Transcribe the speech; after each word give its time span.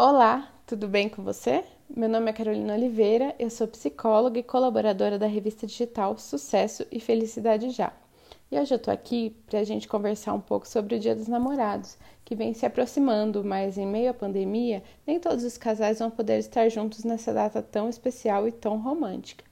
Olá, 0.00 0.48
tudo 0.64 0.86
bem 0.86 1.08
com 1.08 1.24
você? 1.24 1.64
Meu 1.90 2.08
nome 2.08 2.30
é 2.30 2.32
Carolina 2.32 2.74
Oliveira, 2.74 3.34
eu 3.36 3.50
sou 3.50 3.66
psicóloga 3.66 4.38
e 4.38 4.44
colaboradora 4.44 5.18
da 5.18 5.26
revista 5.26 5.66
digital 5.66 6.16
Sucesso 6.16 6.86
e 6.92 7.00
Felicidade 7.00 7.70
Já. 7.70 7.92
E 8.48 8.56
hoje 8.56 8.72
eu 8.72 8.78
tô 8.78 8.92
aqui 8.92 9.34
para 9.48 9.58
a 9.58 9.64
gente 9.64 9.88
conversar 9.88 10.34
um 10.34 10.40
pouco 10.40 10.68
sobre 10.68 10.94
o 10.94 11.00
Dia 11.00 11.16
dos 11.16 11.26
Namorados, 11.26 11.98
que 12.24 12.36
vem 12.36 12.54
se 12.54 12.64
aproximando, 12.64 13.42
mas 13.42 13.76
em 13.76 13.88
meio 13.88 14.12
à 14.12 14.14
pandemia, 14.14 14.84
nem 15.04 15.18
todos 15.18 15.42
os 15.42 15.58
casais 15.58 15.98
vão 15.98 16.12
poder 16.12 16.38
estar 16.38 16.68
juntos 16.68 17.02
nessa 17.02 17.34
data 17.34 17.60
tão 17.60 17.88
especial 17.88 18.46
e 18.46 18.52
tão 18.52 18.80
romântica. 18.80 19.44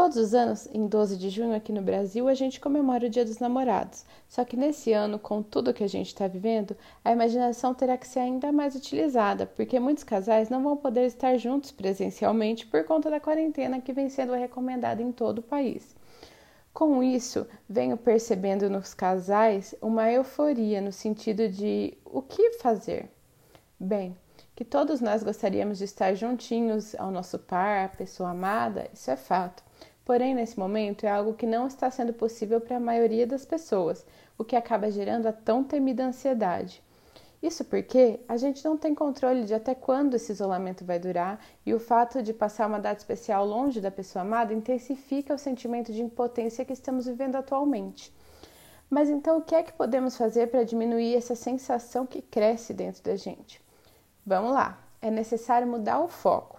Todos 0.00 0.16
os 0.16 0.32
anos, 0.32 0.68
em 0.72 0.86
12 0.86 1.16
de 1.16 1.28
junho 1.28 1.56
aqui 1.56 1.72
no 1.72 1.82
Brasil, 1.82 2.28
a 2.28 2.34
gente 2.34 2.60
comemora 2.60 3.06
o 3.06 3.10
Dia 3.10 3.24
dos 3.24 3.40
Namorados. 3.40 4.04
Só 4.28 4.44
que 4.44 4.56
nesse 4.56 4.92
ano, 4.92 5.18
com 5.18 5.42
tudo 5.42 5.74
que 5.74 5.82
a 5.82 5.88
gente 5.88 6.06
está 6.06 6.28
vivendo, 6.28 6.76
a 7.04 7.10
imaginação 7.10 7.74
terá 7.74 7.98
que 7.98 8.06
ser 8.06 8.20
ainda 8.20 8.52
mais 8.52 8.76
utilizada, 8.76 9.44
porque 9.44 9.80
muitos 9.80 10.04
casais 10.04 10.48
não 10.48 10.62
vão 10.62 10.76
poder 10.76 11.04
estar 11.06 11.36
juntos 11.36 11.72
presencialmente 11.72 12.64
por 12.64 12.84
conta 12.84 13.10
da 13.10 13.18
quarentena 13.18 13.80
que 13.80 13.92
vem 13.92 14.08
sendo 14.08 14.34
recomendada 14.34 15.02
em 15.02 15.10
todo 15.10 15.40
o 15.40 15.42
país. 15.42 15.96
Com 16.72 17.02
isso, 17.02 17.44
venho 17.68 17.96
percebendo 17.96 18.70
nos 18.70 18.94
casais 18.94 19.74
uma 19.82 20.12
euforia 20.12 20.80
no 20.80 20.92
sentido 20.92 21.48
de 21.48 21.98
o 22.04 22.22
que 22.22 22.52
fazer? 22.52 23.10
Bem, 23.80 24.16
que 24.54 24.64
todos 24.64 25.00
nós 25.00 25.24
gostaríamos 25.24 25.78
de 25.78 25.84
estar 25.86 26.14
juntinhos 26.14 26.94
ao 26.94 27.10
nosso 27.10 27.36
par, 27.36 27.86
a 27.86 27.88
pessoa 27.88 28.30
amada, 28.30 28.88
isso 28.94 29.10
é 29.10 29.16
fato. 29.16 29.66
Porém, 30.08 30.34
nesse 30.34 30.58
momento 30.58 31.04
é 31.04 31.10
algo 31.10 31.34
que 31.34 31.44
não 31.44 31.66
está 31.66 31.90
sendo 31.90 32.14
possível 32.14 32.62
para 32.62 32.78
a 32.78 32.80
maioria 32.80 33.26
das 33.26 33.44
pessoas, 33.44 34.06
o 34.38 34.42
que 34.42 34.56
acaba 34.56 34.90
gerando 34.90 35.26
a 35.26 35.32
tão 35.34 35.62
temida 35.62 36.02
ansiedade. 36.02 36.82
Isso 37.42 37.62
porque 37.62 38.18
a 38.26 38.38
gente 38.38 38.64
não 38.64 38.78
tem 38.78 38.94
controle 38.94 39.44
de 39.44 39.52
até 39.52 39.74
quando 39.74 40.14
esse 40.14 40.32
isolamento 40.32 40.82
vai 40.82 40.98
durar 40.98 41.38
e 41.66 41.74
o 41.74 41.78
fato 41.78 42.22
de 42.22 42.32
passar 42.32 42.68
uma 42.68 42.80
data 42.80 42.98
especial 42.98 43.44
longe 43.44 43.82
da 43.82 43.90
pessoa 43.90 44.22
amada 44.22 44.54
intensifica 44.54 45.34
o 45.34 45.38
sentimento 45.38 45.92
de 45.92 46.00
impotência 46.00 46.64
que 46.64 46.72
estamos 46.72 47.04
vivendo 47.04 47.36
atualmente. 47.36 48.10
Mas 48.88 49.10
então 49.10 49.36
o 49.36 49.42
que 49.42 49.54
é 49.54 49.62
que 49.62 49.74
podemos 49.74 50.16
fazer 50.16 50.46
para 50.46 50.64
diminuir 50.64 51.16
essa 51.16 51.34
sensação 51.34 52.06
que 52.06 52.22
cresce 52.22 52.72
dentro 52.72 53.02
da 53.02 53.14
gente? 53.14 53.60
Vamos 54.24 54.52
lá, 54.52 54.82
é 55.02 55.10
necessário 55.10 55.68
mudar 55.68 56.00
o 56.00 56.08
foco. 56.08 56.57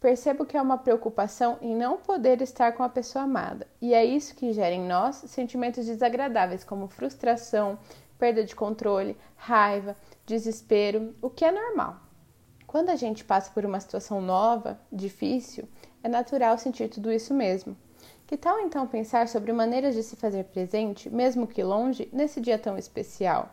Percebo 0.00 0.46
que 0.46 0.56
é 0.56 0.62
uma 0.62 0.78
preocupação 0.78 1.58
em 1.60 1.74
não 1.74 1.96
poder 1.96 2.40
estar 2.40 2.72
com 2.72 2.84
a 2.84 2.88
pessoa 2.88 3.24
amada, 3.24 3.66
e 3.80 3.92
é 3.92 4.04
isso 4.04 4.34
que 4.34 4.52
gera 4.52 4.74
em 4.74 4.86
nós 4.86 5.16
sentimentos 5.26 5.86
desagradáveis 5.86 6.62
como 6.62 6.86
frustração, 6.86 7.76
perda 8.16 8.44
de 8.44 8.54
controle, 8.54 9.16
raiva, 9.34 9.96
desespero, 10.24 11.16
o 11.20 11.28
que 11.28 11.44
é 11.44 11.50
normal. 11.50 11.96
Quando 12.64 12.90
a 12.90 12.96
gente 12.96 13.24
passa 13.24 13.50
por 13.50 13.64
uma 13.64 13.80
situação 13.80 14.20
nova, 14.20 14.78
difícil, 14.92 15.68
é 16.02 16.08
natural 16.08 16.56
sentir 16.58 16.88
tudo 16.88 17.10
isso 17.10 17.34
mesmo. 17.34 17.76
Que 18.26 18.36
tal 18.36 18.60
então 18.60 18.86
pensar 18.86 19.26
sobre 19.26 19.52
maneiras 19.52 19.94
de 19.94 20.02
se 20.02 20.14
fazer 20.14 20.44
presente, 20.44 21.10
mesmo 21.10 21.46
que 21.46 21.62
longe, 21.62 22.08
nesse 22.12 22.40
dia 22.40 22.58
tão 22.58 22.76
especial? 22.78 23.48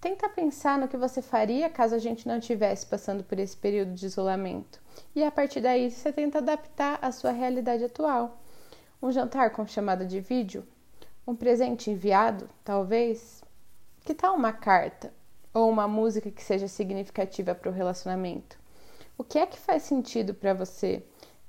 Tenta 0.00 0.28
pensar 0.28 0.78
no 0.78 0.88
que 0.88 0.96
você 0.96 1.22
faria 1.22 1.70
caso 1.70 1.94
a 1.94 1.98
gente 1.98 2.28
não 2.28 2.38
estivesse 2.38 2.86
passando 2.86 3.24
por 3.24 3.38
esse 3.38 3.56
período 3.56 3.94
de 3.94 4.06
isolamento. 4.06 4.80
E 5.14 5.24
a 5.24 5.30
partir 5.30 5.60
daí 5.60 5.90
você 5.90 6.12
tenta 6.12 6.38
adaptar 6.38 6.98
à 7.02 7.10
sua 7.10 7.30
realidade 7.30 7.84
atual. 7.84 8.38
Um 9.02 9.10
jantar 9.10 9.50
com 9.50 9.66
chamada 9.66 10.04
de 10.04 10.20
vídeo? 10.20 10.66
Um 11.26 11.34
presente 11.34 11.90
enviado, 11.90 12.48
talvez? 12.62 13.42
Que 14.04 14.14
tal 14.14 14.36
uma 14.36 14.52
carta? 14.52 15.12
Ou 15.52 15.68
uma 15.68 15.88
música 15.88 16.30
que 16.30 16.42
seja 16.42 16.68
significativa 16.68 17.54
para 17.54 17.70
o 17.70 17.74
relacionamento? 17.74 18.58
O 19.18 19.24
que 19.24 19.38
é 19.38 19.46
que 19.46 19.58
faz 19.58 19.82
sentido 19.82 20.34
para 20.34 20.54
você? 20.54 21.04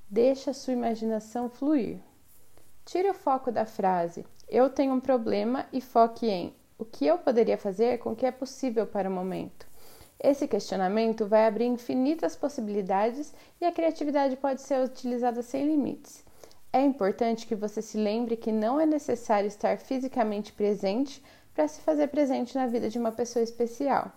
Deixa 0.09 0.51
a 0.51 0.53
sua 0.53 0.73
imaginação 0.73 1.49
fluir. 1.49 1.99
Tire 2.85 3.09
o 3.09 3.13
foco 3.13 3.51
da 3.51 3.65
frase 3.65 4.25
eu 4.47 4.69
tenho 4.69 4.93
um 4.93 4.99
problema 4.99 5.65
e 5.73 5.81
foque 5.81 6.27
em 6.27 6.55
o 6.77 6.85
que 6.85 7.05
eu 7.05 7.17
poderia 7.17 7.57
fazer 7.57 7.97
com 7.99 8.11
o 8.11 8.15
que 8.15 8.25
é 8.25 8.31
possível 8.31 8.85
para 8.85 9.09
o 9.09 9.11
momento? 9.11 9.65
Esse 10.19 10.47
questionamento 10.47 11.25
vai 11.25 11.45
abrir 11.45 11.65
infinitas 11.65 12.35
possibilidades 12.35 13.33
e 13.61 13.65
a 13.65 13.71
criatividade 13.71 14.35
pode 14.35 14.61
ser 14.61 14.83
utilizada 14.83 15.41
sem 15.41 15.65
limites. 15.65 16.23
É 16.73 16.81
importante 16.81 17.47
que 17.47 17.55
você 17.55 17.81
se 17.81 17.97
lembre 17.97 18.35
que 18.35 18.51
não 18.51 18.79
é 18.79 18.85
necessário 18.85 19.47
estar 19.47 19.77
fisicamente 19.77 20.51
presente 20.53 21.23
para 21.53 21.67
se 21.67 21.81
fazer 21.81 22.07
presente 22.07 22.55
na 22.55 22.67
vida 22.67 22.89
de 22.89 22.99
uma 22.99 23.11
pessoa 23.11 23.41
especial. 23.41 24.11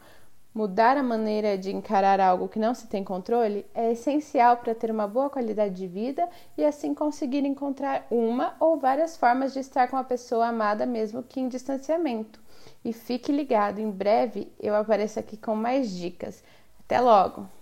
Mudar 0.52 0.96
a 0.96 1.02
maneira 1.02 1.56
de 1.56 1.70
encarar 1.70 2.18
algo 2.18 2.48
que 2.48 2.58
não 2.58 2.74
se 2.74 2.88
tem 2.88 3.04
controle 3.04 3.64
é 3.72 3.92
essencial 3.92 4.56
para 4.56 4.74
ter 4.74 4.90
uma 4.90 5.06
boa 5.06 5.30
qualidade 5.30 5.76
de 5.76 5.86
vida 5.86 6.28
e 6.58 6.64
assim 6.64 6.92
conseguir 6.92 7.44
encontrar 7.44 8.04
uma 8.10 8.56
ou 8.58 8.76
várias 8.76 9.16
formas 9.16 9.52
de 9.52 9.60
estar 9.60 9.86
com 9.86 9.96
a 9.96 10.02
pessoa 10.02 10.48
amada, 10.48 10.84
mesmo 10.84 11.22
que 11.22 11.38
em 11.38 11.48
distanciamento. 11.48 12.40
E 12.84 12.92
fique 12.92 13.30
ligado, 13.30 13.78
em 13.78 13.90
breve 13.90 14.52
eu 14.58 14.74
apareço 14.74 15.20
aqui 15.20 15.36
com 15.36 15.54
mais 15.54 15.88
dicas. 15.88 16.42
Até 16.80 17.00
logo! 17.00 17.59